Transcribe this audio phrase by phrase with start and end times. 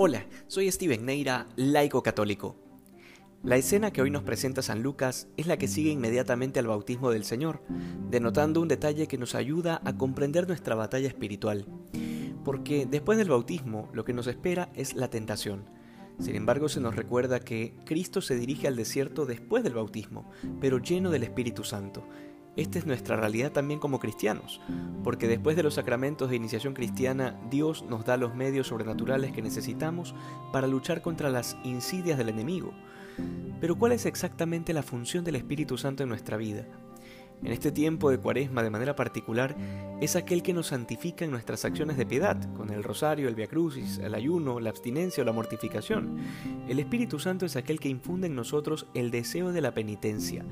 [0.00, 2.54] Hola, soy Steven Neira, laico católico.
[3.42, 7.10] La escena que hoy nos presenta San Lucas es la que sigue inmediatamente al bautismo
[7.10, 7.64] del Señor,
[8.08, 11.66] denotando un detalle que nos ayuda a comprender nuestra batalla espiritual.
[12.44, 15.68] Porque después del bautismo lo que nos espera es la tentación.
[16.20, 20.30] Sin embargo, se nos recuerda que Cristo se dirige al desierto después del bautismo,
[20.60, 22.06] pero lleno del Espíritu Santo,
[22.58, 24.60] esta es nuestra realidad también como cristianos,
[25.04, 29.42] porque después de los sacramentos de iniciación cristiana, Dios nos da los medios sobrenaturales que
[29.42, 30.12] necesitamos
[30.52, 32.74] para luchar contra las insidias del enemigo.
[33.60, 36.66] Pero ¿cuál es exactamente la función del Espíritu Santo en nuestra vida?
[37.42, 39.56] En este tiempo de cuaresma de manera particular,
[40.00, 43.46] es aquel que nos santifica en nuestras acciones de piedad, con el rosario, el Via
[43.46, 46.18] Crucis, el ayuno, la abstinencia o la mortificación.
[46.68, 50.44] El Espíritu Santo es aquel que infunde en nosotros el deseo de la penitencia,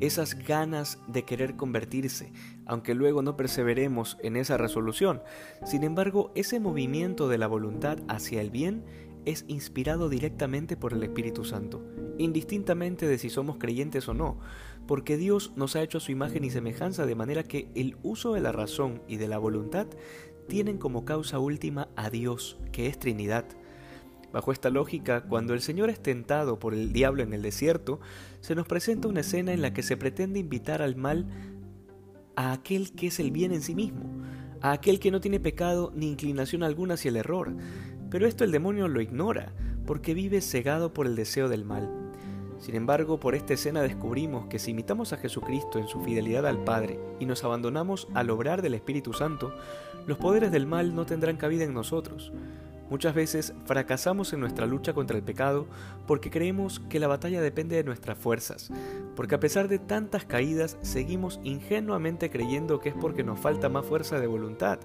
[0.00, 2.32] esas ganas de querer convertirse,
[2.66, 5.22] aunque luego no perseveremos en esa resolución.
[5.64, 8.84] Sin embargo, ese movimiento de la voluntad hacia el bien
[9.24, 11.82] es inspirado directamente por el Espíritu Santo,
[12.18, 14.38] indistintamente de si somos creyentes o no,
[14.86, 18.40] porque Dios nos ha hecho su imagen y semejanza de manera que el uso de
[18.40, 19.86] la razón y de la voluntad
[20.48, 23.46] tienen como causa última a Dios, que es Trinidad.
[24.32, 28.00] Bajo esta lógica, cuando el Señor es tentado por el diablo en el desierto,
[28.40, 31.26] se nos presenta una escena en la que se pretende invitar al mal
[32.36, 34.22] a aquel que es el bien en sí mismo,
[34.60, 37.54] a aquel que no tiene pecado ni inclinación alguna hacia el error,
[38.10, 39.52] pero esto el demonio lo ignora,
[39.86, 41.90] porque vive cegado por el deseo del mal.
[42.58, 46.64] Sin embargo, por esta escena descubrimos que si imitamos a Jesucristo en su fidelidad al
[46.64, 49.54] Padre y nos abandonamos al obrar del Espíritu Santo,
[50.06, 52.32] los poderes del mal no tendrán cabida en nosotros.
[52.90, 55.66] Muchas veces fracasamos en nuestra lucha contra el pecado
[56.06, 58.70] porque creemos que la batalla depende de nuestras fuerzas,
[59.16, 63.86] porque a pesar de tantas caídas seguimos ingenuamente creyendo que es porque nos falta más
[63.86, 64.78] fuerza de voluntad,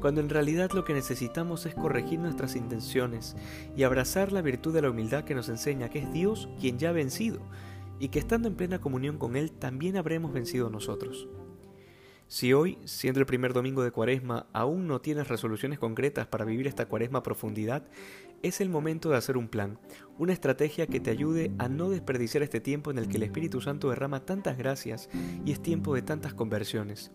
[0.00, 3.36] cuando en realidad lo que necesitamos es corregir nuestras intenciones
[3.76, 6.90] y abrazar la virtud de la humildad que nos enseña que es Dios quien ya
[6.90, 7.40] ha vencido
[7.98, 11.28] y que estando en plena comunión con Él también habremos vencido nosotros.
[12.32, 16.66] Si hoy, siendo el primer domingo de Cuaresma, aún no tienes resoluciones concretas para vivir
[16.66, 17.84] esta Cuaresma a profundidad,
[18.42, 19.78] es el momento de hacer un plan,
[20.16, 23.60] una estrategia que te ayude a no desperdiciar este tiempo en el que el Espíritu
[23.60, 25.10] Santo derrama tantas gracias
[25.44, 27.10] y es tiempo de tantas conversiones.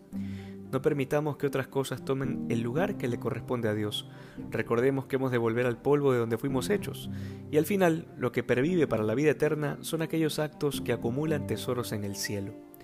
[0.70, 4.08] No permitamos que otras cosas tomen el lugar que le corresponde a Dios.
[4.52, 7.10] Recordemos que hemos de volver al polvo de donde fuimos hechos.
[7.50, 11.48] Y al final, lo que pervive para la vida eterna son aquellos actos que acumulan
[11.48, 12.67] tesoros en el cielo